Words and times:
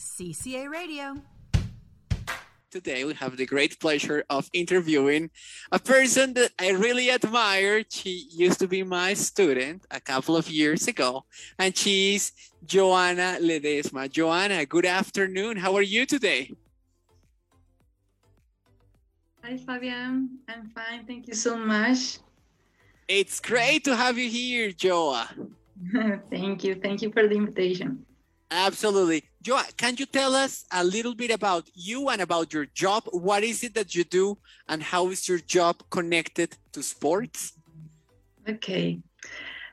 CCA 0.00 0.70
Radio. 0.70 1.14
Today, 2.70 3.04
we 3.04 3.12
have 3.14 3.36
the 3.36 3.44
great 3.44 3.78
pleasure 3.80 4.24
of 4.30 4.48
interviewing 4.54 5.28
a 5.72 5.78
person 5.78 6.32
that 6.34 6.52
I 6.58 6.70
really 6.70 7.10
admire. 7.10 7.82
She 7.90 8.26
used 8.30 8.60
to 8.60 8.68
be 8.68 8.82
my 8.82 9.12
student 9.12 9.84
a 9.90 10.00
couple 10.00 10.36
of 10.36 10.48
years 10.48 10.88
ago, 10.88 11.24
and 11.58 11.76
she's 11.76 12.32
Johana 12.64 13.40
Ledesma. 13.40 14.08
Johana, 14.08 14.66
good 14.66 14.86
afternoon. 14.86 15.58
How 15.58 15.76
are 15.76 15.82
you 15.82 16.06
today? 16.06 16.54
Hi, 19.44 19.58
Fabian. 19.58 20.38
I'm 20.48 20.70
fine. 20.70 21.04
Thank 21.06 21.28
you 21.28 21.34
so 21.34 21.58
much. 21.58 22.20
It's 23.06 23.38
great 23.38 23.84
to 23.84 23.94
have 23.94 24.16
you 24.16 24.30
here, 24.30 24.70
Joa. 24.72 25.28
Thank 26.30 26.64
you. 26.64 26.76
Thank 26.76 27.02
you 27.02 27.10
for 27.12 27.28
the 27.28 27.34
invitation. 27.34 28.06
Absolutely. 28.50 29.24
Joa, 29.42 29.64
can 29.78 29.96
you 29.96 30.04
tell 30.04 30.34
us 30.34 30.66
a 30.70 30.84
little 30.84 31.14
bit 31.14 31.30
about 31.30 31.70
you 31.72 32.10
and 32.10 32.20
about 32.20 32.52
your 32.52 32.66
job? 32.66 33.04
What 33.10 33.42
is 33.42 33.64
it 33.64 33.74
that 33.74 33.94
you 33.94 34.04
do 34.04 34.36
and 34.68 34.82
how 34.82 35.08
is 35.08 35.26
your 35.28 35.38
job 35.38 35.82
connected 35.88 36.58
to 36.72 36.82
sports? 36.82 37.54
Okay. 38.46 39.00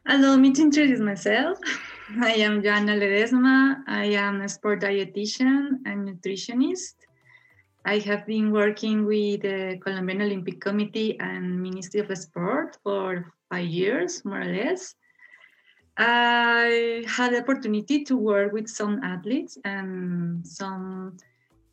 Allow 0.05 0.37
me 0.37 0.53
to 0.53 0.61
introduce 0.61 1.01
myself. 1.01 1.59
I 2.21 2.35
am 2.35 2.61
Johana 2.61 2.97
Ledesma. 2.97 3.83
I 3.87 4.05
am 4.05 4.39
a 4.39 4.47
sport 4.47 4.81
dietitian 4.83 5.79
and 5.85 6.07
nutritionist. 6.07 6.95
I 7.83 7.99
have 7.99 8.25
been 8.25 8.51
working 8.51 9.05
with 9.05 9.41
the 9.41 9.79
Colombian 9.83 10.21
Olympic 10.21 10.61
Committee 10.61 11.19
and 11.19 11.61
Ministry 11.61 11.99
of 11.99 12.17
Sport 12.17 12.77
for 12.83 13.33
five 13.49 13.65
years, 13.65 14.23
more 14.23 14.39
or 14.39 14.45
less. 14.45 14.95
I 15.97 17.03
had 17.07 17.33
the 17.33 17.39
opportunity 17.41 18.03
to 18.05 18.15
work 18.15 18.53
with 18.53 18.67
some 18.67 19.01
athletes 19.03 19.57
and 19.65 20.45
some 20.45 21.17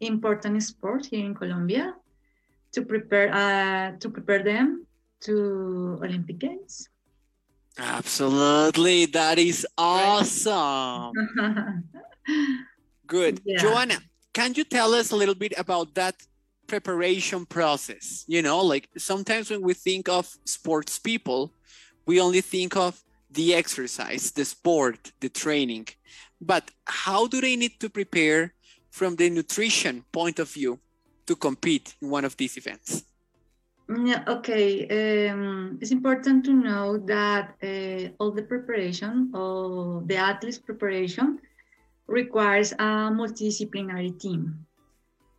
important 0.00 0.62
sports 0.62 1.08
here 1.08 1.24
in 1.24 1.34
Colombia 1.34 1.94
to 2.72 2.82
prepare 2.82 3.32
uh, 3.32 3.98
to 3.98 4.08
prepare 4.08 4.42
them 4.42 4.86
to 5.20 5.98
Olympic 6.02 6.38
Games. 6.38 6.88
Absolutely, 7.76 9.06
that 9.06 9.38
is 9.38 9.66
awesome. 9.76 11.12
Good, 13.06 13.40
yeah. 13.44 13.60
Johana. 13.60 14.00
Can 14.32 14.54
you 14.54 14.64
tell 14.64 14.94
us 14.94 15.12
a 15.12 15.16
little 15.16 15.34
bit 15.34 15.52
about 15.56 15.94
that 15.94 16.16
preparation 16.66 17.46
process? 17.46 18.24
You 18.26 18.42
know, 18.42 18.60
like 18.62 18.88
sometimes 18.96 19.50
when 19.50 19.62
we 19.62 19.74
think 19.74 20.08
of 20.08 20.26
sports 20.44 20.98
people, 20.98 21.52
we 22.06 22.20
only 22.20 22.40
think 22.40 22.76
of 22.76 23.00
the 23.34 23.54
exercise, 23.54 24.30
the 24.32 24.44
sport, 24.44 25.12
the 25.20 25.28
training. 25.28 25.88
But 26.40 26.70
how 26.86 27.26
do 27.26 27.40
they 27.40 27.56
need 27.56 27.78
to 27.80 27.90
prepare 27.90 28.54
from 28.90 29.16
the 29.16 29.28
nutrition 29.30 30.04
point 30.12 30.38
of 30.38 30.48
view 30.50 30.78
to 31.26 31.34
compete 31.36 31.94
in 32.00 32.10
one 32.10 32.24
of 32.24 32.36
these 32.36 32.56
events? 32.56 33.04
Yeah, 33.88 34.24
okay. 34.26 35.28
Um, 35.28 35.78
it's 35.80 35.90
important 35.90 36.44
to 36.46 36.52
know 36.52 36.98
that 36.98 37.54
uh, 37.62 38.08
all 38.18 38.30
the 38.30 38.42
preparation 38.42 39.30
or 39.34 40.02
the 40.06 40.16
athlete's 40.16 40.58
preparation 40.58 41.38
requires 42.06 42.72
a 42.72 43.10
multidisciplinary 43.12 44.18
team. 44.18 44.66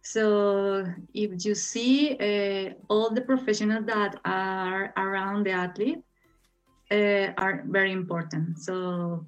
So 0.01 0.85
if 1.13 1.43
you 1.43 1.55
see 1.55 2.13
uh, 2.13 2.73
all 2.89 3.09
the 3.09 3.21
professionals 3.21 3.85
that 3.87 4.19
are 4.23 4.93
around 4.95 5.45
the 5.45 5.51
athlete, 5.51 6.03
uh, 6.91 7.33
are 7.37 7.63
very 7.67 7.91
important. 7.91 8.59
So, 8.59 9.25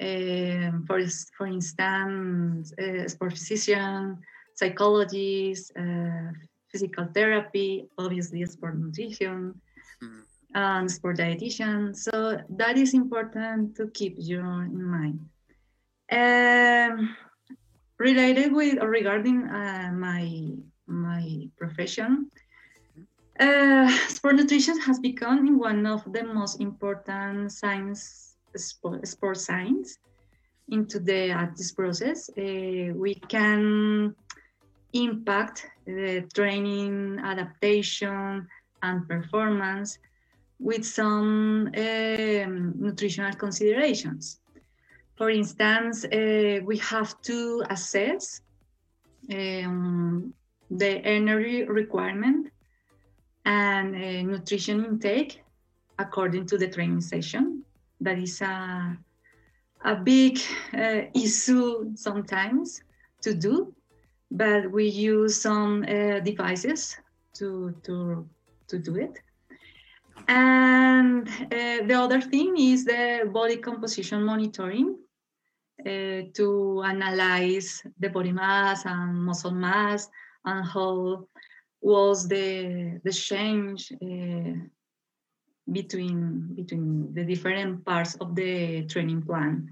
um, 0.00 0.84
for 0.86 1.00
for 1.36 1.46
instance, 1.46 2.72
uh, 2.78 3.08
sport 3.08 3.32
physician, 3.32 4.18
psychologist, 4.54 5.72
uh, 5.78 6.32
physical 6.70 7.08
therapy, 7.14 7.86
obviously 7.98 8.44
sport 8.44 8.78
nutrition, 8.78 9.54
mm. 10.02 10.22
and 10.54 10.90
sport 10.90 11.18
dietitian. 11.18 11.96
So 11.96 12.40
that 12.50 12.76
is 12.76 12.94
important 12.94 13.76
to 13.76 13.88
keep 13.88 14.16
you 14.18 14.40
in 14.40 14.84
mind. 14.84 15.20
Um, 16.10 17.16
related 17.98 18.52
with 18.52 18.80
or 18.80 18.88
regarding 18.88 19.48
uh, 19.48 19.90
my 19.92 20.54
my 20.86 21.48
profession, 21.56 22.30
uh, 23.40 23.88
sport 24.08 24.36
nutrition 24.36 24.78
has 24.80 24.98
become 24.98 25.58
one 25.58 25.86
of 25.86 26.02
the 26.12 26.24
most 26.24 26.60
important 26.60 27.52
science, 27.52 28.36
sport, 28.56 29.06
sport 29.06 29.36
science 29.38 29.98
into 30.68 30.98
the 30.98 31.50
this 31.56 31.72
process. 31.72 32.28
Uh, 32.30 32.92
we 32.94 33.14
can 33.28 34.14
impact 34.92 35.66
the 35.86 36.24
training, 36.34 37.18
adaptation, 37.22 38.46
and 38.82 39.08
performance 39.08 39.98
with 40.58 40.84
some 40.84 41.70
um, 41.76 42.74
nutritional 42.78 43.32
considerations. 43.34 44.40
For 45.16 45.30
instance, 45.30 46.04
uh, 46.04 46.60
we 46.64 46.78
have 46.78 47.20
to 47.22 47.62
assess 47.70 48.40
um, 49.32 50.32
the 50.70 50.98
energy 51.04 51.64
requirement 51.64 52.50
and 53.48 53.92
nutrition 54.26 54.84
intake 54.84 55.42
according 55.98 56.44
to 56.46 56.58
the 56.58 56.68
training 56.68 57.00
session. 57.00 57.64
That 58.00 58.18
is 58.18 58.42
a, 58.42 58.96
a 59.84 59.96
big 59.96 60.38
uh, 60.74 61.08
issue 61.14 61.96
sometimes 61.96 62.82
to 63.22 63.34
do, 63.34 63.74
but 64.30 64.70
we 64.70 64.86
use 64.86 65.40
some 65.40 65.82
uh, 65.88 66.20
devices 66.20 66.96
to, 67.38 67.74
to, 67.84 68.28
to 68.68 68.78
do 68.78 68.96
it. 68.96 69.18
And 70.28 71.26
uh, 71.26 71.86
the 71.86 71.94
other 71.94 72.20
thing 72.20 72.54
is 72.58 72.84
the 72.84 73.30
body 73.32 73.56
composition 73.56 74.24
monitoring 74.24 74.98
uh, 75.80 76.20
to 76.34 76.82
analyze 76.84 77.82
the 77.98 78.10
body 78.10 78.32
mass 78.32 78.84
and 78.84 79.24
muscle 79.24 79.52
mass 79.52 80.10
and 80.44 80.66
how 80.66 81.26
was 81.80 82.28
the 82.28 83.00
the 83.04 83.12
change 83.12 83.92
uh, 83.92 84.52
between 85.70 86.54
between 86.54 87.14
the 87.14 87.24
different 87.24 87.84
parts 87.84 88.14
of 88.16 88.34
the 88.34 88.84
training 88.86 89.22
plan. 89.22 89.68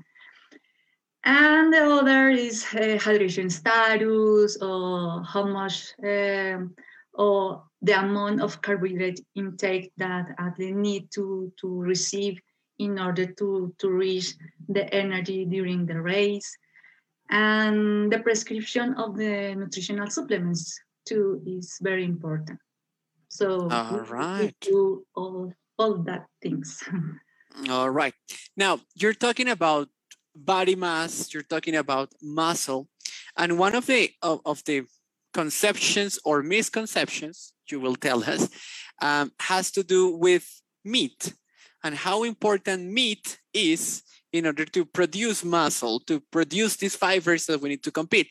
And 1.24 1.72
the 1.72 1.82
other 1.82 2.28
is 2.28 2.64
uh, 2.72 3.02
hydration 3.02 3.50
status 3.50 4.58
or 4.62 5.24
how 5.24 5.44
much 5.44 5.92
um, 6.04 6.76
or 7.14 7.64
the 7.82 7.98
amount 7.98 8.40
of 8.40 8.62
carbohydrate 8.62 9.20
intake 9.34 9.92
that 9.96 10.34
athlete 10.38 10.76
need 10.76 11.10
to, 11.12 11.52
to 11.60 11.68
receive 11.68 12.38
in 12.78 12.98
order 12.98 13.26
to, 13.26 13.74
to 13.78 13.88
reach 13.88 14.34
the 14.68 14.92
energy 14.94 15.44
during 15.44 15.86
the 15.86 16.00
race 16.00 16.56
and 17.30 18.12
the 18.12 18.18
prescription 18.18 18.94
of 18.94 19.16
the 19.16 19.54
nutritional 19.56 20.08
supplements 20.08 20.78
too 21.06 21.42
is 21.46 21.78
very 21.80 22.04
important. 22.04 22.58
So 23.28 23.68
all 23.70 24.00
right, 24.00 24.54
do 24.60 25.06
all 25.14 25.52
all 25.78 25.94
that 26.04 26.26
things. 26.42 26.82
all 27.70 27.90
right. 27.90 28.14
Now 28.56 28.80
you're 28.94 29.14
talking 29.14 29.48
about 29.48 29.88
body 30.34 30.74
mass. 30.74 31.32
You're 31.32 31.42
talking 31.42 31.76
about 31.76 32.12
muscle, 32.22 32.88
and 33.36 33.58
one 33.58 33.74
of 33.74 33.86
the 33.86 34.10
of, 34.22 34.40
of 34.44 34.62
the 34.64 34.84
conceptions 35.32 36.18
or 36.24 36.42
misconceptions 36.42 37.52
you 37.70 37.80
will 37.80 37.96
tell 37.96 38.24
us 38.24 38.48
um, 39.02 39.32
has 39.40 39.70
to 39.72 39.82
do 39.82 40.16
with 40.16 40.62
meat 40.84 41.34
and 41.84 41.94
how 41.94 42.24
important 42.24 42.90
meat 42.90 43.38
is 43.52 44.02
in 44.32 44.46
order 44.46 44.64
to 44.64 44.84
produce 44.84 45.44
muscle, 45.44 46.00
to 46.00 46.20
produce 46.32 46.76
these 46.76 46.96
fibers 46.96 47.46
that 47.46 47.60
we 47.60 47.70
need 47.70 47.82
to 47.82 47.90
compete. 47.90 48.28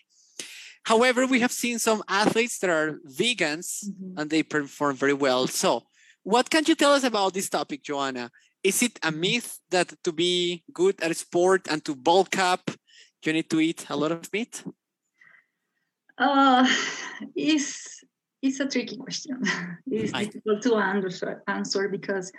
However, 0.86 1.26
we 1.26 1.40
have 1.40 1.52
seen 1.52 1.80
some 1.80 2.04
athletes 2.08 2.60
that 2.60 2.70
are 2.70 3.00
vegans 3.08 3.86
mm-hmm. 3.86 4.20
and 4.20 4.30
they 4.30 4.44
perform 4.44 4.96
very 4.96 5.14
well. 5.14 5.48
So, 5.48 5.84
what 6.24 6.50
can 6.50 6.64
you 6.68 6.76
tell 6.76 6.94
us 6.94 7.04
about 7.04 7.34
this 7.34 7.50
topic, 7.50 7.84
Johana? 7.84 8.30
Is 8.64 8.82
it 8.82 9.00
a 9.04 9.12
myth 9.12 9.60
that 9.70 9.94
to 10.04 10.12
be 10.12 10.64
good 10.74 11.02
at 11.02 11.16
sport 11.18 11.68
and 11.70 11.84
to 11.86 11.96
bulk 11.96 12.38
up, 12.38 12.72
you 13.24 13.34
need 13.34 13.50
to 13.50 13.60
eat 13.60 13.86
a 13.90 13.96
lot 13.96 14.12
of 14.12 14.32
meat? 14.32 14.64
Uh, 16.18 16.68
it's, 17.36 18.04
it's 18.42 18.60
a 18.60 18.68
tricky 18.68 18.98
question. 18.98 19.42
it's 19.88 20.14
I... 20.14 20.26
difficult 20.26 20.62
to 20.64 20.76
answer, 20.76 21.44
answer 21.48 21.90
because 21.90 22.32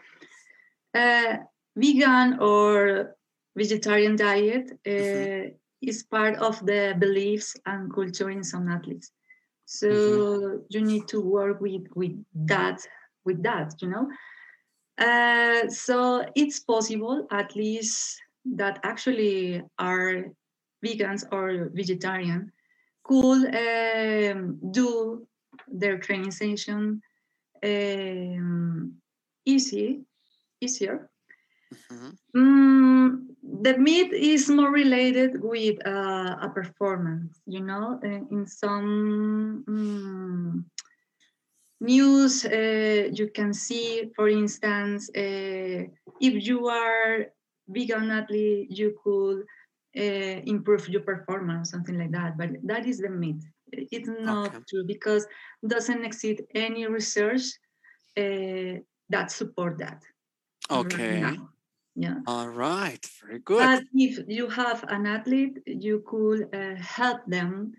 uh, 0.94 1.36
vegan 1.76 2.38
or 2.40 3.16
vegetarian 3.56 4.14
diet 4.14 4.70
uh, 4.86 4.90
mm-hmm 4.90 5.56
is 5.82 6.02
part 6.02 6.36
of 6.36 6.64
the 6.64 6.94
beliefs 6.98 7.56
and 7.66 7.92
culture 7.92 8.30
in 8.30 8.42
some 8.42 8.68
athletes. 8.68 9.12
So 9.66 9.88
mm-hmm. 9.88 10.56
you 10.70 10.80
need 10.80 11.08
to 11.08 11.20
work 11.20 11.60
with 11.60 11.86
with 11.94 12.12
that 12.46 12.80
with 13.24 13.42
that, 13.42 13.74
you 13.80 13.88
know. 13.88 14.08
Uh, 14.98 15.68
so 15.68 16.24
it's 16.34 16.60
possible, 16.60 17.26
at 17.30 17.54
least 17.54 18.18
that 18.54 18.78
actually 18.82 19.62
are 19.78 20.26
vegans 20.84 21.24
or 21.32 21.70
vegetarian, 21.74 22.52
could 23.02 23.44
um, 23.54 24.58
do 24.70 25.26
their 25.68 25.98
training 25.98 26.30
session 26.30 27.02
um, 27.62 28.94
easy, 29.44 30.02
easier. 30.60 31.10
Mm-hmm. 31.92 32.10
Mm, 32.36 33.26
the 33.62 33.78
myth 33.78 34.12
is 34.12 34.48
more 34.48 34.70
related 34.70 35.40
with 35.40 35.78
uh, 35.86 36.36
a 36.42 36.50
performance, 36.52 37.40
you 37.46 37.60
know, 37.60 37.98
in 38.02 38.46
some 38.46 39.64
um, 39.68 40.64
news 41.80 42.44
uh, 42.44 43.08
you 43.12 43.30
can 43.34 43.52
see, 43.52 44.10
for 44.16 44.28
instance, 44.28 45.08
uh, 45.10 45.86
if 46.20 46.46
you 46.46 46.66
are 46.68 47.26
vegan 47.68 48.10
athlete, 48.10 48.68
you 48.70 48.98
could 49.02 49.44
uh, 49.96 50.40
improve 50.46 50.88
your 50.88 51.02
performance, 51.02 51.70
something 51.70 51.98
like 51.98 52.12
that. 52.12 52.36
But 52.36 52.50
that 52.64 52.86
is 52.86 52.98
the 52.98 53.10
myth. 53.10 53.44
It's 53.72 54.08
not 54.08 54.48
okay. 54.48 54.64
true 54.68 54.84
because 54.84 55.26
doesn't 55.66 56.04
exist 56.04 56.42
any 56.54 56.86
research 56.86 57.42
uh, 58.16 58.80
that 59.08 59.30
support 59.30 59.78
that. 59.78 60.02
Okay. 60.70 61.22
Right 61.22 61.38
yeah. 61.96 62.16
All 62.26 62.48
right. 62.48 63.04
Very 63.24 63.38
good. 63.38 63.58
But 63.58 63.84
if 63.94 64.20
you 64.28 64.48
have 64.50 64.84
an 64.88 65.06
athlete, 65.06 65.58
you 65.66 66.04
could 66.06 66.54
uh, 66.54 66.76
help 66.76 67.20
them 67.26 67.72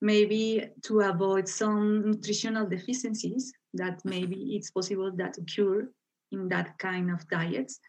maybe 0.00 0.64
to 0.82 1.00
avoid 1.00 1.48
some 1.48 2.10
nutritional 2.10 2.66
deficiencies 2.66 3.52
that 3.74 3.98
mm-hmm. 3.98 4.10
maybe 4.10 4.36
it's 4.56 4.70
possible 4.70 5.10
that 5.16 5.36
occur 5.38 5.90
in 6.30 6.48
that 6.48 6.78
kind 6.78 7.10
of 7.10 7.28
diets. 7.28 7.80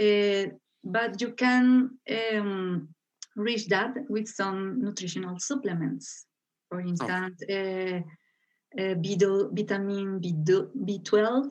Uh, 0.00 0.46
but 0.82 1.20
you 1.20 1.32
can 1.32 1.90
um, 2.10 2.88
reach 3.36 3.68
that 3.68 3.94
with 4.08 4.26
some 4.26 4.82
nutritional 4.82 5.38
supplements. 5.38 6.26
For 6.68 6.80
instance, 6.80 7.40
okay. 7.44 8.02
uh, 8.78 8.82
uh, 8.82 8.94
vitamin 9.52 10.20
B12 10.20 11.50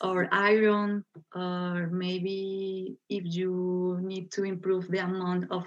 or 0.00 0.28
iron, 0.32 1.04
or 1.34 1.88
maybe 1.92 2.96
if 3.08 3.24
you 3.24 3.98
need 4.02 4.30
to 4.32 4.44
improve 4.44 4.88
the 4.88 4.98
amount 4.98 5.50
of 5.50 5.64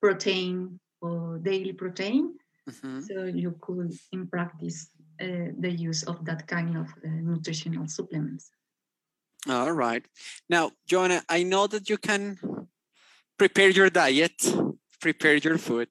protein 0.00 0.78
or 1.00 1.38
daily 1.38 1.72
protein, 1.72 2.34
mm-hmm. 2.68 3.00
so 3.00 3.24
you 3.24 3.56
could 3.60 3.92
in 4.12 4.26
practice 4.26 4.90
uh, 5.20 5.50
the 5.58 5.70
use 5.70 6.02
of 6.04 6.24
that 6.24 6.46
kind 6.46 6.76
of 6.76 6.86
uh, 7.04 7.08
nutritional 7.22 7.86
supplements. 7.88 8.50
All 9.48 9.72
right. 9.72 10.04
Now, 10.48 10.72
Johana, 10.90 11.22
I 11.28 11.42
know 11.42 11.66
that 11.66 11.88
you 11.88 11.96
can 11.96 12.38
prepare 13.38 13.70
your 13.70 13.90
diet, 13.90 14.34
prepare 15.00 15.36
your 15.36 15.58
food, 15.58 15.88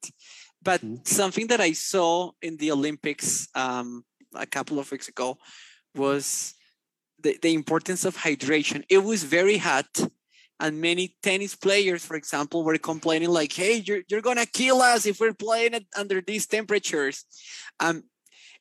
but 0.62 0.82
mm-hmm. 0.82 1.04
something 1.04 1.48
that 1.48 1.62
I 1.62 1.72
saw 1.74 2.32
in 2.42 2.58
the 2.58 2.72
Olympics 2.72 3.48
um, 3.56 4.04
a 4.36 4.46
couple 4.46 4.80
of 4.80 4.92
weeks 4.92 5.08
ago 5.08 5.38
was 5.96 6.54
the, 7.22 7.38
the 7.42 7.54
importance 7.54 8.06
of 8.06 8.18
hydration. 8.18 8.84
It 8.90 9.00
was 9.00 9.24
very 9.24 9.58
hot 9.58 9.88
and 10.60 10.82
many 10.82 11.16
tennis 11.22 11.56
players, 11.56 12.04
for 12.04 12.16
example, 12.16 12.64
were 12.64 12.78
complaining 12.78 13.30
like, 13.30 13.54
hey, 13.54 13.84
you're, 13.86 14.02
you're 14.08 14.22
to 14.22 14.46
kill 14.46 14.82
us 14.82 15.06
if 15.06 15.20
we're 15.20 15.34
playing 15.34 15.74
it 15.76 15.86
under 15.96 16.22
these 16.22 16.48
temperatures. 16.48 17.26
Um, 17.80 18.04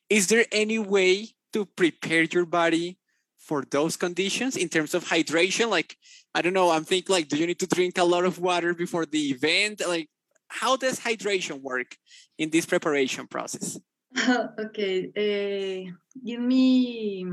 is 0.09 0.27
there 0.27 0.45
any 0.51 0.79
way 0.79 1.29
to 1.53 1.65
prepare 1.65 2.23
your 2.23 2.45
body 2.45 2.99
for 3.39 3.63
those 3.69 3.95
conditions 3.95 4.55
in 4.55 4.69
terms 4.69 4.93
of 4.93 5.05
hydration? 5.05 5.69
Like, 5.69 5.97
I 6.35 6.41
don't 6.41 6.53
know, 6.53 6.69
I'm 6.69 6.83
thinking 6.83 7.13
like, 7.13 7.29
do 7.29 7.37
you 7.37 7.47
need 7.47 7.59
to 7.59 7.67
drink 7.67 7.97
a 7.97 8.03
lot 8.03 8.25
of 8.25 8.39
water 8.39 8.73
before 8.73 9.05
the 9.05 9.31
event? 9.31 9.81
Like, 9.87 10.07
how 10.49 10.75
does 10.77 10.99
hydration 10.99 11.61
work 11.61 11.95
in 12.37 12.51
this 12.51 12.65
preparation 12.65 13.27
process? 13.27 13.79
okay, 14.59 15.09
uh, 15.17 15.91
give 16.23 16.39
me 16.39 17.25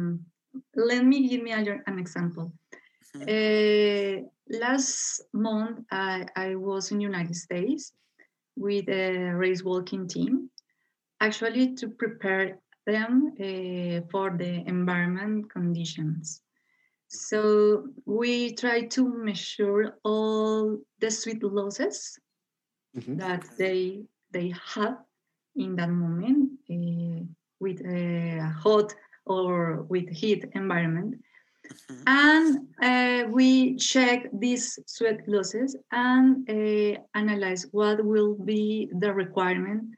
let 0.74 1.04
me 1.04 1.28
give 1.28 1.42
me 1.42 1.52
a, 1.52 1.82
an 1.86 1.98
example. 1.98 2.52
Uh, 3.14 4.26
last 4.50 5.22
month, 5.32 5.80
I, 5.90 6.26
I 6.36 6.54
was 6.56 6.90
in 6.90 6.98
the 6.98 7.04
United 7.04 7.36
States 7.36 7.92
with 8.56 8.88
a 8.88 9.32
race 9.32 9.62
walking 9.62 10.08
team, 10.08 10.50
actually 11.20 11.74
to 11.74 11.88
prepare 11.88 12.58
them 12.86 13.32
uh, 13.40 14.00
for 14.10 14.36
the 14.36 14.62
environment 14.66 15.50
conditions. 15.50 16.42
So 17.08 17.88
we 18.04 18.54
try 18.54 18.82
to 18.82 19.08
measure 19.08 19.96
all 20.04 20.78
the 20.98 21.10
sweat 21.10 21.42
losses 21.42 22.18
mm-hmm. 22.96 23.16
that 23.16 23.44
they 23.56 24.02
they 24.32 24.52
have 24.66 24.98
in 25.54 25.76
that 25.76 25.90
moment 25.90 26.50
uh, 26.68 27.24
with 27.60 27.80
a 27.86 28.52
hot 28.62 28.92
or 29.26 29.82
with 29.88 30.08
heat 30.08 30.44
environment. 30.54 31.20
Mm-hmm. 31.90 32.02
And 32.06 32.68
uh, 32.82 33.30
we 33.30 33.76
check 33.76 34.28
these 34.32 34.78
sweat 34.86 35.20
losses 35.26 35.76
and 35.92 36.48
uh, 36.48 37.00
analyze 37.14 37.66
what 37.72 38.04
will 38.04 38.34
be 38.34 38.90
the 38.98 39.12
requirement 39.12 39.96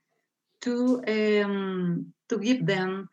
to 0.62 1.02
um, 1.08 2.12
to 2.28 2.38
give 2.38 2.66
them 2.66 3.08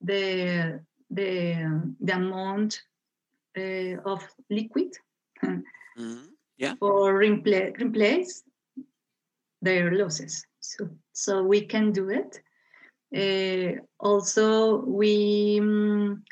the 0.00 0.80
the, 1.12 1.92
the 2.00 2.12
amount 2.14 2.80
uh, 3.56 3.96
of 4.06 4.26
liquid 4.50 4.92
mm-hmm. 5.44 6.24
yeah. 6.56 6.74
for 6.80 7.14
replace, 7.16 7.74
replace 7.78 8.42
their 9.60 9.92
losses. 9.92 10.46
So, 10.60 10.88
so 11.12 11.42
we 11.42 11.60
can 11.60 11.92
do 11.92 12.08
it 12.08 12.40
also, 13.98 14.84
we 14.84 15.58
um, 15.60 16.24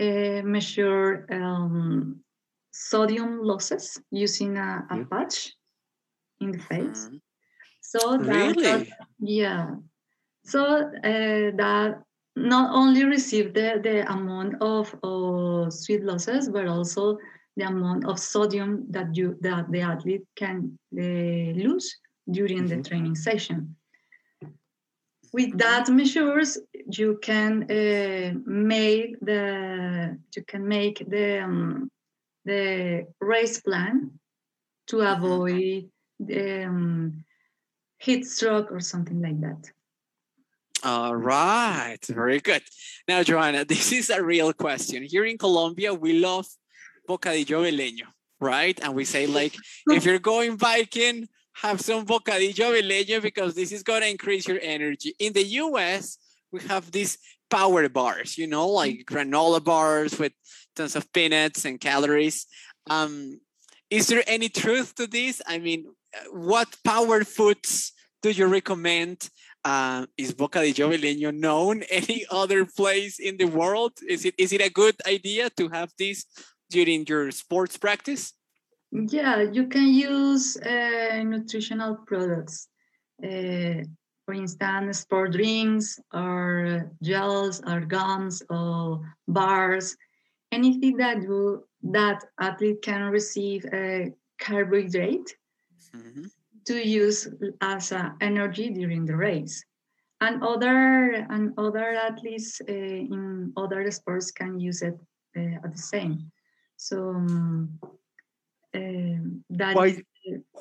uh, 0.00 0.42
measure 0.44 1.26
um, 1.30 2.20
sodium 2.72 3.42
losses 3.42 4.00
using 4.10 4.56
a, 4.56 4.86
a 4.90 5.04
patch 5.04 5.54
in 6.40 6.52
the 6.52 6.58
face. 6.58 7.08
Mm. 7.10 7.20
So 7.80 8.18
that, 8.18 8.56
really? 8.56 8.92
yeah. 9.20 9.74
So 10.44 10.64
uh, 10.64 11.50
that 11.56 12.02
not 12.36 12.74
only 12.74 13.04
receive 13.04 13.54
the, 13.54 13.80
the 13.82 14.10
amount 14.10 14.54
of, 14.60 14.94
of 15.02 15.72
sweat 15.72 16.04
losses, 16.04 16.48
but 16.48 16.66
also 16.66 17.18
the 17.56 17.66
amount 17.66 18.04
of 18.04 18.18
sodium 18.18 18.86
that 18.90 19.16
you 19.16 19.36
that 19.40 19.70
the 19.72 19.80
athlete 19.80 20.24
can 20.36 20.78
uh, 20.96 21.58
lose 21.58 21.96
during 22.30 22.58
mm-hmm. 22.58 22.82
the 22.82 22.88
training 22.88 23.16
session 23.16 23.74
with 25.32 25.58
that 25.58 25.88
measures 25.88 26.58
you 26.90 27.18
can 27.22 27.64
uh, 27.70 28.32
make 28.46 29.18
the 29.20 30.18
you 30.34 30.44
can 30.44 30.66
make 30.66 31.08
the 31.08 31.42
um, 31.42 31.90
the 32.44 33.06
race 33.20 33.60
plan 33.60 34.10
to 34.86 34.96
mm-hmm. 34.96 35.24
avoid 35.24 35.90
the 36.18 36.64
um, 36.64 37.24
heat 37.98 38.26
stroke 38.26 38.72
or 38.72 38.80
something 38.80 39.20
like 39.20 39.40
that. 39.40 39.70
All 40.84 41.16
right. 41.16 41.98
Very 42.06 42.40
good. 42.40 42.62
Now 43.06 43.22
johana 43.22 43.66
this 43.72 43.92
is 43.92 44.10
a 44.10 44.22
real 44.22 44.52
question. 44.52 45.02
Here 45.02 45.24
in 45.24 45.38
colombia 45.38 45.92
we 45.92 46.18
love 46.18 46.46
bocadillo 47.08 47.62
veleño 47.64 48.08
right? 48.40 48.78
And 48.82 48.94
we 48.94 49.04
say 49.04 49.26
like 49.26 49.54
if 49.88 50.04
you're 50.04 50.18
going 50.18 50.56
biking 50.56 51.28
have 51.62 51.80
some 51.80 52.06
bocadillo 52.06 52.72
veleño 52.72 53.20
because 53.20 53.54
this 53.54 53.72
is 53.72 53.82
going 53.82 54.02
to 54.02 54.08
increase 54.08 54.46
your 54.46 54.60
energy. 54.62 55.14
In 55.18 55.32
the 55.32 55.44
US, 55.62 56.18
we 56.52 56.60
have 56.62 56.90
these 56.90 57.18
power 57.50 57.88
bars, 57.88 58.38
you 58.38 58.46
know, 58.46 58.68
like 58.68 59.04
granola 59.06 59.62
bars 59.62 60.18
with 60.18 60.32
tons 60.76 60.94
of 60.94 61.12
peanuts 61.12 61.64
and 61.64 61.80
calories. 61.80 62.46
Um, 62.88 63.40
is 63.90 64.06
there 64.06 64.22
any 64.26 64.48
truth 64.48 64.94
to 64.96 65.06
this? 65.06 65.42
I 65.46 65.58
mean, 65.58 65.86
what 66.30 66.68
power 66.84 67.24
foods 67.24 67.92
do 68.22 68.30
you 68.30 68.46
recommend? 68.46 69.28
Uh, 69.64 70.06
is 70.16 70.32
bocadillo 70.32 70.88
veleño 70.88 71.34
known 71.34 71.82
any 71.90 72.24
other 72.30 72.64
place 72.64 73.18
in 73.18 73.36
the 73.36 73.46
world? 73.46 73.92
Is 74.08 74.24
it 74.24 74.34
is 74.38 74.52
it 74.52 74.60
a 74.60 74.70
good 74.70 74.94
idea 75.06 75.50
to 75.58 75.68
have 75.68 75.90
this 75.98 76.24
during 76.70 77.04
your 77.06 77.32
sports 77.32 77.76
practice? 77.76 78.37
Yeah, 78.90 79.42
you 79.42 79.66
can 79.66 79.88
use 79.88 80.56
uh, 80.56 81.22
nutritional 81.24 81.96
products. 82.06 82.68
Uh, 83.22 83.84
for 84.24 84.34
instance, 84.34 85.00
sport 85.00 85.32
drinks 85.32 85.98
or 86.12 86.90
gels 87.02 87.62
or 87.66 87.80
gums 87.80 88.42
or 88.50 89.00
bars, 89.26 89.96
anything 90.52 90.96
that 90.98 91.22
you 91.22 91.64
that 91.82 92.24
athlete 92.38 92.82
can 92.82 93.10
receive 93.10 93.64
a 93.72 94.12
carbohydrate 94.38 95.34
mm-hmm. 95.94 96.24
to 96.66 96.86
use 96.86 97.28
as 97.60 97.92
a 97.92 98.14
energy 98.20 98.68
during 98.70 99.04
the 99.04 99.16
race. 99.16 99.64
And 100.20 100.42
other 100.42 101.26
and 101.30 101.54
other 101.56 101.92
athletes 101.92 102.60
uh, 102.68 102.72
in 102.72 103.52
other 103.56 103.90
sports 103.90 104.30
can 104.30 104.58
use 104.58 104.82
it 104.82 104.98
uh, 105.36 105.64
at 105.64 105.72
the 105.72 105.78
same. 105.78 106.30
So 106.76 107.10
um, 107.10 107.78
um, 108.74 109.44
why, 109.48 109.86
is, 109.86 110.02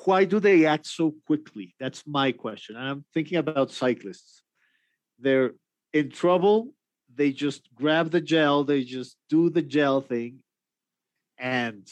why 0.06 0.26
do 0.26 0.40
they 0.40 0.66
act 0.66 0.88
so 0.88 1.14
quickly? 1.26 1.76
That's 1.80 2.04
my 2.08 2.32
question. 2.32 2.76
And 2.76 2.88
I'm 2.88 3.06
thinking 3.14 3.38
about 3.38 3.72
cyclists. 3.72 4.44
they're 5.20 5.54
in 5.94 6.10
trouble, 6.12 6.74
they 7.14 7.32
just 7.32 7.74
grab 7.74 8.12
the 8.12 8.22
gel, 8.22 8.64
they 8.64 8.84
just 8.84 9.18
do 9.30 9.50
the 9.50 9.62
gel 9.62 10.02
thing, 10.02 10.40
and 11.38 11.88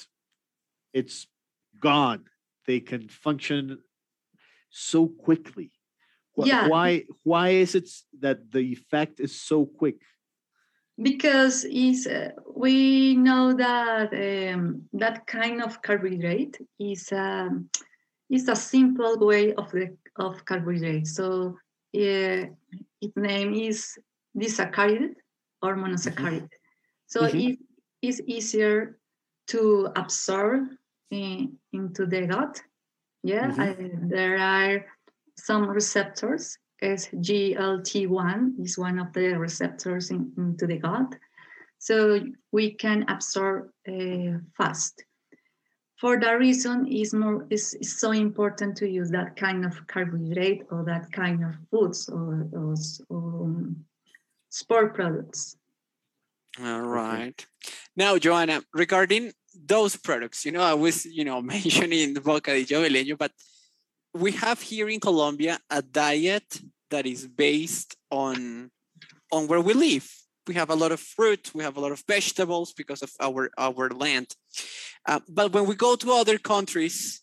it's 0.94 1.28
gone. 1.80 2.26
They 2.68 2.80
can 2.80 3.10
function 3.10 3.80
so 4.70 5.08
quickly. 5.08 5.72
Yeah. 6.38 6.68
Why 6.68 7.06
why 7.24 7.50
is 7.50 7.76
it 7.76 7.90
that 8.20 8.52
the 8.52 8.60
effect 8.60 9.20
is 9.20 9.40
so 9.40 9.66
quick? 9.66 10.02
Because 11.02 11.66
is 11.66 12.08
uh, 12.08 12.30
we 12.56 13.16
know 13.16 13.54
that 13.54 14.14
um, 14.14 14.84
that 14.94 15.28
kind 15.28 15.62
of 15.62 15.82
carbohydrate 15.82 16.58
is 16.80 17.12
um, 17.12 17.70
is 18.30 18.48
a 18.48 18.56
simple 18.56 19.18
way 19.20 19.54
of 19.54 19.72
the 19.72 19.96
of 20.18 20.46
carbohydrate. 20.46 21.08
So 21.08 21.58
uh, 21.96 22.46
its 23.02 23.16
name 23.16 23.54
is 23.54 23.98
disaccharide 24.38 25.16
or 25.62 25.76
monosaccharide. 25.76 26.50
So 27.08 27.22
Mhm. 27.22 27.50
it 27.52 27.60
is 28.02 28.22
easier 28.26 28.98
to 29.48 29.90
absorb 29.96 30.68
in, 31.12 31.58
into 31.72 32.06
the 32.06 32.28
gut. 32.28 32.62
Yeah, 33.24 33.52
Mhm. 33.52 33.60
uh, 33.60 34.08
there 34.10 34.38
are 34.38 34.86
some 35.38 35.70
receptors. 35.70 36.58
SGLT1 36.84 38.60
is 38.60 38.78
one 38.78 39.00
of 39.00 39.14
the 39.14 39.38
receptors 39.38 40.12
in, 40.12 40.32
into 40.38 40.68
the 40.68 40.78
gut. 40.78 41.16
So 41.80 42.20
we 42.52 42.72
can 42.74 43.06
absorb 43.08 43.70
uh, 43.88 44.40
fast. 44.58 45.04
For 45.98 46.20
that 46.20 46.40
reason, 46.40 46.88
is 46.88 47.14
more 47.14 47.48
is 47.50 47.74
is 47.76 47.98
so 48.00 48.12
important 48.12 48.76
to 48.78 48.90
use 48.90 49.10
that 49.12 49.38
kind 49.38 49.66
of 49.66 49.88
carbohydrate 49.88 50.64
or 50.70 50.84
that 50.84 51.12
kind 51.12 51.44
of 51.44 51.56
foods 51.72 52.10
or, 52.10 52.48
or, 52.52 52.74
s- 52.74 53.02
um, 53.10 53.86
sport 54.50 54.94
products. 54.94 55.56
All 56.62 56.82
right. 56.82 57.46
Now, 57.96 58.18
Johana, 58.18 58.64
regarding 58.74 59.32
those 59.54 59.96
products, 59.96 60.46
you 60.46 60.52
know, 60.52 60.62
I 60.62 60.74
was, 60.74 61.06
you 61.06 61.24
know, 61.24 61.42
mentioning 61.56 62.14
the 62.14 62.22
bocadillo 62.22 62.82
veleño, 62.86 63.18
but 63.18 63.32
we 64.16 64.32
have 64.32 64.62
here 64.62 64.88
in 64.88 65.00
Colombia 65.00 65.60
a 65.70 65.82
diet 65.82 66.62
that 66.90 67.06
is 67.06 67.28
based 67.28 67.96
on 68.10 68.72
on 69.32 69.48
where 69.48 69.60
we 69.60 69.74
live. 69.74 70.10
We 70.48 70.54
have 70.54 70.70
a 70.70 70.76
lot 70.76 70.92
of 70.92 71.00
fruit, 71.00 71.52
we 71.54 71.64
have 71.64 71.76
a 71.76 71.82
lot 71.82 71.92
of 71.92 72.04
vegetables 72.08 72.72
because 72.74 73.02
of 73.02 73.12
our 73.20 73.52
our 73.58 73.90
land. 73.90 74.28
Uh, 75.06 75.20
but 75.28 75.52
when 75.52 75.66
we 75.66 75.76
go 75.76 75.96
to 75.98 76.14
other 76.14 76.38
countries, 76.38 77.22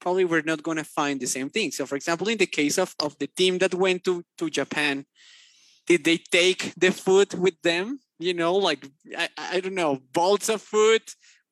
probably 0.00 0.24
we're 0.24 0.42
not 0.42 0.62
going 0.62 0.76
to 0.76 0.84
find 0.84 1.18
the 1.18 1.26
same 1.26 1.48
thing. 1.48 1.70
So, 1.72 1.86
for 1.86 1.96
example, 1.96 2.28
in 2.28 2.38
the 2.38 2.46
case 2.46 2.76
of, 2.78 2.94
of 3.00 3.16
the 3.18 3.28
team 3.28 3.58
that 3.58 3.74
went 3.74 4.04
to, 4.04 4.22
to 4.38 4.50
Japan, 4.50 5.06
did 5.86 6.04
they 6.04 6.18
take 6.18 6.74
the 6.76 6.92
food 6.92 7.34
with 7.34 7.60
them? 7.62 7.98
You 8.18 8.34
know, 8.34 8.54
like, 8.54 8.86
I, 9.16 9.28
I 9.38 9.60
don't 9.60 9.74
know, 9.74 10.00
bolts 10.12 10.48
of 10.48 10.62
food, 10.62 11.02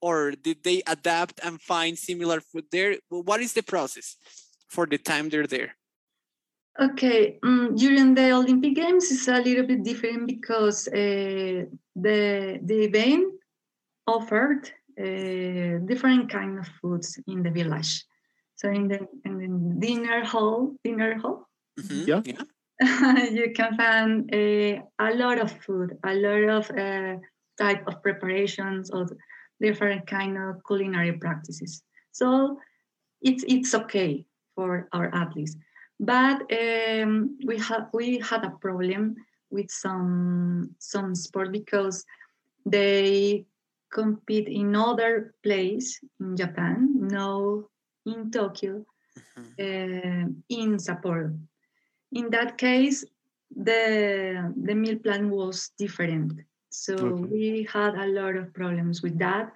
or 0.00 0.32
did 0.32 0.62
they 0.62 0.82
adapt 0.86 1.40
and 1.42 1.60
find 1.60 1.98
similar 1.98 2.40
food 2.40 2.66
there? 2.70 2.96
What 3.08 3.40
is 3.40 3.54
the 3.54 3.62
process 3.62 4.16
for 4.74 4.86
the 4.86 4.98
time 4.98 5.28
they're 5.28 5.46
there? 5.46 5.70
Okay, 6.80 7.38
mm, 7.42 7.78
during 7.78 8.14
the 8.14 8.32
Olympic 8.32 8.74
Games 8.74 9.10
it's 9.12 9.28
a 9.28 9.40
little 9.40 9.66
bit 9.66 9.84
different 9.84 10.26
because 10.26 10.88
uh, 10.88 11.62
the 12.06 12.58
the 12.68 12.78
event 12.90 13.24
offered 14.06 14.62
uh, 14.98 15.78
different 15.86 16.28
kind 16.28 16.58
of 16.58 16.66
foods 16.80 17.08
in 17.26 17.42
the 17.44 17.50
village. 17.50 18.04
So 18.56 18.70
in 18.70 18.88
the 18.88 19.00
in 19.24 19.34
the 19.38 19.86
dinner 19.86 20.24
hall, 20.24 20.74
dinner 20.82 21.14
hall, 21.22 21.46
Mhm, 21.78 22.06
Yeah. 22.06 22.22
Yeah. 22.24 22.44
you 23.38 23.52
can 23.52 23.76
find 23.76 24.28
a, 24.34 24.82
a 24.98 25.10
lot 25.14 25.38
of 25.38 25.50
food, 25.64 25.96
a 26.04 26.14
lot 26.14 26.42
of 26.58 26.70
uh, 26.70 27.16
type 27.56 27.86
of 27.86 28.02
preparations 28.02 28.90
or 28.90 29.06
different 29.60 30.06
kind 30.06 30.36
of 30.36 30.60
culinary 30.66 31.12
practices. 31.12 31.82
So 32.10 32.58
it's 33.22 33.44
it's 33.46 33.74
okay 33.74 34.26
for 34.54 34.88
our 34.92 35.14
athletes, 35.14 35.56
but 36.00 36.42
um, 36.52 37.38
we 37.46 37.58
had 37.58 37.86
we 37.92 38.18
had 38.18 38.44
a 38.44 38.50
problem 38.60 39.16
with 39.50 39.70
some 39.70 40.74
some 40.78 41.14
sport 41.14 41.52
because 41.52 42.04
they 42.66 43.44
compete 43.92 44.48
in 44.48 44.74
other 44.76 45.34
place 45.42 46.00
in 46.20 46.36
Japan, 46.36 46.88
no 47.08 47.68
in 48.06 48.30
Tokyo, 48.30 48.84
Mhm. 49.36 49.56
uh, 49.60 50.26
in 50.48 50.76
Sapporo. 50.78 51.38
In 52.12 52.30
that 52.30 52.56
case, 52.58 53.04
the 53.54 54.52
the 54.64 54.74
meal 54.74 54.98
plan 54.98 55.30
was 55.30 55.70
different. 55.78 56.32
So 56.70 56.94
Okay. 57.06 57.28
we 57.30 57.66
had 57.72 57.94
a 57.94 58.06
lot 58.06 58.36
of 58.36 58.52
problems 58.52 59.02
with 59.02 59.18
that. 59.18 59.52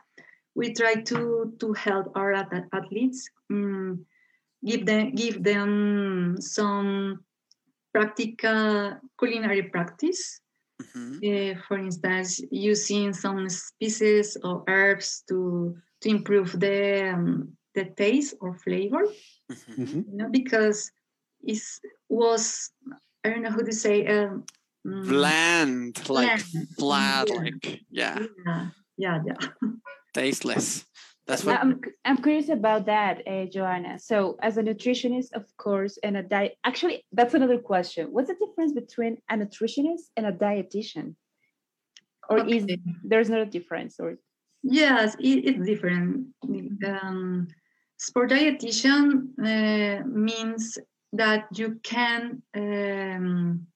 We 0.54 0.72
tried 0.74 1.06
to 1.06 1.52
to 1.60 1.72
help 1.74 2.12
our 2.16 2.32
ath- 2.32 2.68
athletes, 2.72 3.28
mm, 3.50 3.98
give 4.64 4.86
them 4.86 5.14
give 5.14 5.42
them 5.42 6.36
some 6.40 7.20
practical 7.92 8.98
culinary 9.18 9.62
practice. 9.70 10.40
Mhm. 10.82 11.18
Uh, 11.18 11.60
for 11.66 11.78
instance, 11.78 12.40
using 12.50 13.12
some 13.12 13.48
species 13.48 14.36
or 14.44 14.62
herbs 14.68 15.24
to 15.28 15.74
to 16.00 16.08
improve 16.08 16.58
the 16.60 17.10
um, 17.14 17.56
the 17.74 17.84
taste 17.96 18.34
or 18.40 18.54
flavor 18.54 19.02
Mhm. 19.50 19.74
Mhm. 19.76 20.04
you 20.06 20.16
know, 20.16 20.28
because 20.30 20.90
it 21.42 21.58
was 22.08 22.70
I 23.24 23.30
don't 23.30 23.42
know 23.42 23.50
how 23.50 23.64
to 23.66 23.72
say 23.72 24.06
um, 24.06 24.44
mm, 24.86 25.08
Bland, 25.08 25.96
like 26.08 26.38
bland. 26.38 26.68
flat, 26.78 27.28
Yeah. 27.28 27.34
like 27.42 27.64
yeah, 27.90 28.18
yeah, 28.46 28.68
yeah, 28.96 29.18
yeah. 29.26 29.40
tasteless. 30.14 30.84
That's 31.28 31.44
what. 31.44 31.60
I'm, 31.60 31.80
I'm 32.06 32.16
curious 32.16 32.48
about 32.48 32.86
that, 32.86 33.18
uh, 33.26 33.46
Johana. 33.54 34.00
So, 34.00 34.38
as 34.42 34.56
a 34.56 34.62
nutritionist, 34.62 35.34
of 35.34 35.44
course, 35.58 35.98
and 36.02 36.16
a 36.16 36.22
diet, 36.22 36.56
actually, 36.64 37.04
that's 37.12 37.34
another 37.34 37.58
question. 37.58 38.08
What's 38.10 38.28
the 38.28 38.34
difference 38.34 38.72
between 38.72 39.18
a 39.30 39.36
nutritionist 39.36 40.08
and 40.16 40.26
a 40.26 40.32
dietitian? 40.32 41.14
Or 42.30 42.38
is 42.46 42.64
Okay. 42.64 42.78
there's 43.04 43.28
not 43.28 43.40
a 43.40 43.46
difference? 43.46 44.00
Or 44.00 44.16
Yes, 44.62 45.14
it, 45.20 45.44
it's 45.48 45.66
different. 45.66 46.28
Um, 46.84 47.48
sport 47.98 48.30
dietitian 48.30 49.08
uh, 49.38 50.04
means 50.06 50.78
that 51.12 51.46
you 51.54 51.78
can 51.82 52.42
um, 52.54 53.66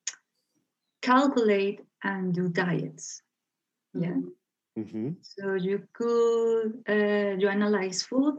calculate 1.03 1.81
and 2.03 2.35
do 2.35 2.49
diets. 2.49 3.23
Yeah. 3.95 4.17
Mhm. 4.79 5.17
So 5.23 5.55
you 5.55 5.87
could 5.93 6.83
uh, 6.89 7.37
you 7.39 7.49
analyze 7.49 8.03
food 8.03 8.39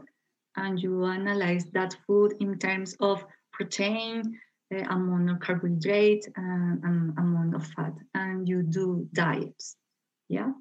and 0.56 0.80
you 0.80 1.04
analyze 1.04 1.66
that 1.72 1.96
food 2.06 2.34
in 2.40 2.58
terms 2.58 2.96
of 3.00 3.24
protein, 3.52 4.40
uh, 4.74 4.78
amount 4.90 5.30
of 5.30 5.40
carbohydrate, 5.40 6.26
and, 6.36 6.82
and 6.82 7.18
amount 7.18 7.54
of 7.54 7.66
fat, 7.68 7.94
and 8.14 8.48
you 8.48 8.62
do 8.62 9.08
diets. 9.12 9.76
Yeah. 10.28 10.52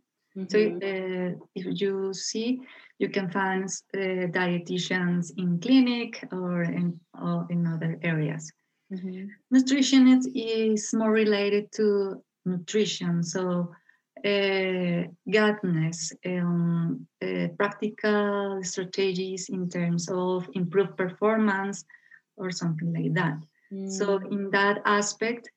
So 0.49 0.57
Mhm. 0.57 0.77
uh, 0.81 1.45
if 1.55 1.81
you 1.81 2.13
see, 2.13 2.59
you 2.99 3.09
can 3.09 3.29
find 3.29 3.63
uh, 3.65 4.27
dietitians 4.39 5.31
in 5.37 5.59
clinic 5.59 6.27
or 6.31 6.63
in 6.63 6.99
or 7.13 7.45
in 7.49 7.67
other 7.67 7.99
areas. 8.01 8.51
Mhm. 8.91 9.29
Nutrition 9.51 10.07
is, 10.07 10.27
is 10.33 10.93
more 10.93 11.11
related 11.11 11.71
to 11.73 12.23
nutrition, 12.45 13.23
so 13.23 13.71
uh, 14.25 15.03
guidance, 15.29 16.13
um, 16.25 17.07
uh, 17.21 17.47
practical 17.57 18.59
strategies 18.63 19.49
in 19.49 19.69
terms 19.69 20.09
of 20.09 20.47
improved 20.53 20.95
performance 20.97 21.85
or 22.37 22.51
something 22.51 22.93
like 22.93 23.13
that. 23.13 23.37
So 23.85 24.19
Mm. 24.19 24.31
in 24.31 24.49
that 24.51 24.81
aspect, 24.85 25.49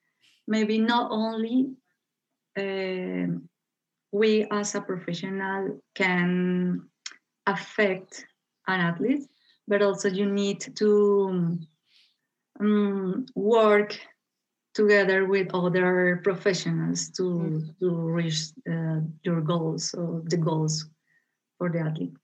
maybe 0.47 0.79
not 0.79 1.11
only 1.11 1.77
um, 2.57 3.49
we 4.13 4.47
as 4.51 4.75
a 4.75 4.81
professional 4.81 5.81
can 5.95 6.89
affect 7.47 8.27
an 8.67 8.81
athlete, 8.81 9.29
but 9.69 9.83
also 9.83 10.09
you 10.09 10.27
need 10.27 10.61
to 10.77 11.59
um, 12.61 13.27
work 13.35 13.99
together 14.77 15.25
with 15.25 15.49
other 15.55 16.21
professionals 16.23 17.09
to 17.17 17.65
to 17.81 17.89
reach 18.19 18.53
uh, 18.69 19.01
your 19.25 19.41
goals 19.41 19.95
or 19.97 20.21
the 20.29 20.37
goals 20.37 20.85
for 21.57 21.73
the 21.73 21.81
athlete. 21.81 22.17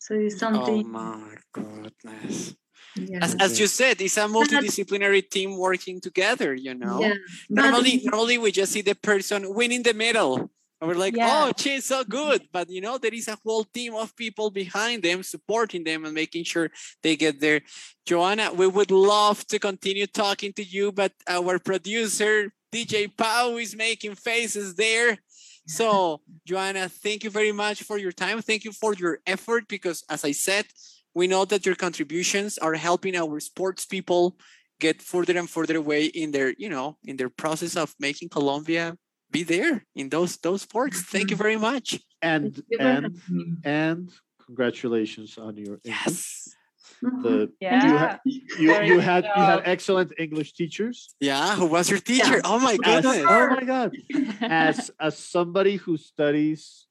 So 0.00 0.14
it's 0.14 0.34
Oh 0.36 0.38
something. 0.38 0.88
my 0.90 1.36
goodness. 1.52 2.56
yeah. 2.96 3.20
As, 3.20 3.36
as 3.36 3.60
you 3.60 3.66
said, 3.68 4.00
it's 4.00 4.16
a 4.16 4.24
multidisciplinary 4.26 5.28
team 5.28 5.58
working 5.58 6.00
together, 6.00 6.54
you 6.54 6.74
know? 6.74 7.00
yeah. 7.04 7.14
Normally, 7.50 8.00
normally 8.04 8.38
we 8.38 8.50
just 8.50 8.72
see 8.72 8.80
the 8.82 8.94
person 8.96 9.52
winning 9.54 9.82
the 9.84 9.92
medal. 9.92 10.50
And 10.80 10.88
we're 10.88 10.96
like, 10.96 11.14
oh, 11.14 11.18
Yeah. 11.18 11.44
oh, 11.48 11.52
she's 11.56 11.84
so 11.84 12.04
good. 12.04 12.48
But 12.52 12.70
you 12.70 12.80
know, 12.80 12.96
there 12.98 13.12
is 13.12 13.28
a 13.28 13.38
whole 13.44 13.64
team 13.64 13.94
of 13.94 14.16
people 14.16 14.50
behind 14.50 15.02
them, 15.02 15.22
supporting 15.22 15.84
them 15.84 16.04
and 16.04 16.14
making 16.14 16.44
sure 16.44 16.70
they 17.02 17.16
get 17.16 17.40
there. 17.40 17.60
Johana, 18.08 18.54
we 18.54 18.66
would 18.66 18.90
love 18.90 19.46
to 19.48 19.58
continue 19.58 20.06
talking 20.06 20.52
to 20.54 20.64
you, 20.64 20.90
but 20.92 21.12
our 21.28 21.58
producer 21.58 22.52
DJ 22.72 23.14
Pau 23.14 23.56
is 23.56 23.76
making 23.76 24.14
faces 24.14 24.74
there. 24.74 25.18
So, 25.66 26.20
Johana, 26.48 26.90
thank 26.90 27.24
you 27.24 27.30
very 27.30 27.52
much 27.52 27.82
for 27.82 27.98
your 27.98 28.12
time. 28.12 28.40
Thank 28.42 28.64
you 28.64 28.72
for 28.72 28.94
your 28.94 29.18
effort 29.26 29.68
because, 29.68 30.02
as 30.08 30.24
I 30.24 30.32
said, 30.32 30.66
we 31.14 31.26
know 31.26 31.44
that 31.44 31.66
your 31.66 31.74
contributions 31.74 32.58
are 32.58 32.74
helping 32.74 33.16
our 33.16 33.38
sports 33.40 33.84
people 33.84 34.36
get 34.80 35.02
further 35.02 35.36
and 35.36 35.48
further 35.48 35.76
away 35.76 36.06
in 36.06 36.30
their, 36.30 36.54
you 36.56 36.68
know, 36.70 36.96
in 37.04 37.16
their 37.16 37.28
process 37.28 37.76
of 37.76 37.94
making 38.00 38.30
Colombia 38.30 38.96
be 39.30 39.42
there 39.42 39.84
in 39.94 40.08
those 40.08 40.36
those 40.38 40.62
sports. 40.62 41.02
Thank 41.02 41.30
you 41.30 41.36
mm-hmm. 41.36 41.42
very 41.42 41.56
much. 41.56 42.00
And 42.22 42.54
Thank 42.54 42.66
you 42.70 42.78
for 42.78 42.84
and 42.84 43.58
and 43.64 44.12
congratulations 44.44 45.38
on 45.38 45.56
your 45.56 45.78
English. 45.84 46.04
Yes. 46.04 46.54
The 47.00 47.08
mm-hmm. 47.08 47.40
you 47.40 47.48
Yeah. 47.60 47.98
had 47.98 48.20
you, 48.24 48.66
Very 48.66 48.88
you 48.88 48.94
good 48.96 49.04
had 49.04 49.24
you 49.24 49.42
had 49.42 49.62
excellent 49.64 50.12
English 50.18 50.52
teachers. 50.52 51.14
Yeah. 51.20 51.56
Who 51.56 51.66
was 51.66 51.88
your 51.88 52.00
teacher? 52.00 52.40
Oh 52.44 52.58
my 52.58 52.76
As, 52.84 53.02
goodness. 53.02 53.24
oh 53.28 53.46
my 53.56 53.64
god. 53.64 53.96
As 54.42 54.90
as 55.00 55.16
somebody 55.16 55.76
who 55.76 55.96
studies 55.96 56.86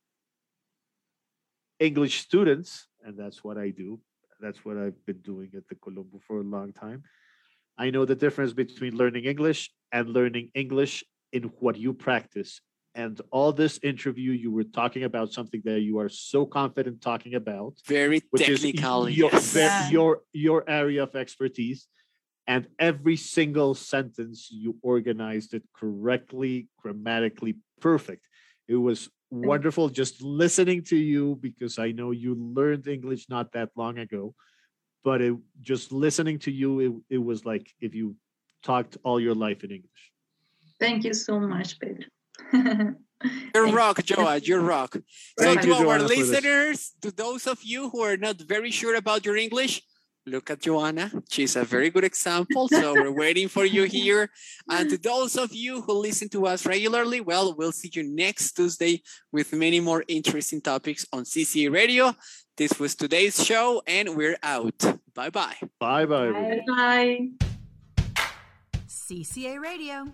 English 1.79 2.19
students, 2.19 2.87
and 3.03 3.17
that's 3.17 3.43
what 3.43 3.57
I 3.57 3.69
do. 3.69 3.99
That's 4.41 4.63
what 4.63 4.77
I've 4.77 5.05
been 5.05 5.19
doing 5.19 5.51
at 5.55 5.67
the 5.67 5.75
Colombo 5.75 6.19
for 6.25 6.39
a 6.39 6.43
long 6.43 6.71
time. 6.71 7.03
I 7.77 7.89
know 7.89 8.05
the 8.05 8.15
difference 8.15 8.53
between 8.53 8.95
learning 8.95 9.25
English 9.25 9.71
and 9.91 10.09
learning 10.09 10.51
English 10.53 11.03
in 11.31 11.43
what 11.59 11.77
you 11.77 11.93
practice. 11.93 12.61
And 12.95 13.19
all 13.31 13.53
this 13.53 13.79
interview, 13.83 14.31
you 14.31 14.51
were 14.51 14.63
talking 14.63 15.03
about 15.03 15.31
something 15.31 15.61
that 15.63 15.81
you 15.81 15.99
are 15.99 16.09
so 16.09 16.45
confident 16.45 17.01
talking 17.01 17.35
about, 17.35 17.73
Very 17.85 18.21
which 18.31 18.49
is 18.49 18.61
technical. 18.63 19.07
your, 19.09 19.29
yes. 19.31 19.53
ve- 19.53 19.59
Yeah. 19.59 19.89
your 19.89 20.21
your 20.33 20.69
area 20.69 21.03
of 21.03 21.15
expertise. 21.15 21.87
And 22.47 22.67
every 22.79 23.15
single 23.15 23.75
sentence 23.75 24.47
you 24.49 24.75
organized 24.81 25.53
it 25.53 25.63
correctly, 25.79 26.67
grammatically 26.81 27.57
perfect. 27.79 28.25
It 28.67 28.75
was 28.75 29.07
wonderful 29.29 29.89
just 29.89 30.23
listening 30.23 30.81
to 30.85 30.97
you 30.97 31.37
because 31.39 31.77
I 31.77 31.91
know 31.91 32.09
you 32.09 32.33
learned 32.33 32.87
English 32.87 33.29
not 33.29 33.51
that 33.51 33.69
long 33.75 33.99
ago. 33.99 34.33
But 35.03 35.21
it 35.21 35.35
just 35.61 35.91
listening 35.91 36.39
to 36.39 36.51
you, 36.51 36.79
it, 36.79 37.15
it 37.15 37.17
was 37.23 37.45
like 37.45 37.71
if 37.79 37.93
you 37.93 38.15
talked 38.63 38.97
all 39.03 39.19
your 39.19 39.35
life 39.35 39.63
in 39.63 39.69
English. 39.71 40.08
Thank 40.79 41.03
you 41.03 41.13
so 41.13 41.39
much, 41.39 41.79
Pedro. 41.79 42.05
You're 43.53 43.65
Thank 43.65 43.75
rock, 43.75 43.97
Joa. 43.97 44.39
You're 44.41 44.61
rock. 44.61 44.93
So 44.93 45.01
Thank 45.43 45.61
to 45.61 45.67
you, 45.67 45.73
our 45.73 45.99
Johana, 45.99 45.99
for 45.99 46.07
listeners, 46.07 46.93
to 47.01 47.11
those 47.11 47.47
of 47.47 47.59
you 47.63 47.89
who 47.89 48.01
are 48.01 48.15
not 48.15 48.37
very 48.39 48.71
sure 48.71 48.95
about 48.95 49.25
your 49.25 49.35
English, 49.35 49.81
look 50.25 50.49
at 50.49 50.59
Johana. 50.61 51.21
She's 51.29 51.57
a 51.57 51.65
very 51.65 51.89
good 51.89 52.05
example. 52.05 52.69
So 52.69 52.93
we're 52.99 53.11
waiting 53.11 53.49
for 53.49 53.65
you 53.65 53.83
here. 53.83 54.29
And 54.69 54.89
to 54.89 54.97
those 54.97 55.35
of 55.35 55.53
you 55.53 55.81
who 55.81 55.93
listen 55.93 56.29
to 56.29 56.45
us 56.45 56.65
regularly, 56.65 57.19
well, 57.19 57.53
we'll 57.57 57.73
see 57.73 57.89
you 57.91 58.03
next 58.03 58.53
Tuesday 58.53 59.01
with 59.33 59.51
many 59.51 59.81
more 59.81 60.03
interesting 60.07 60.61
topics 60.61 61.05
on 61.11 61.23
CCA 61.23 61.73
Radio. 61.73 62.13
This 62.55 62.79
was 62.79 62.95
today's 62.95 63.43
show, 63.43 63.81
and 63.87 64.15
we're 64.15 64.37
out. 64.43 64.79
Bye 65.13 65.29
bye. 65.29 65.55
Bye 65.79 66.05
bye. 66.05 66.31
Bye. 66.31 66.61
Bye. 66.67 67.27
CCA 68.87 69.59
Radio. 69.59 70.11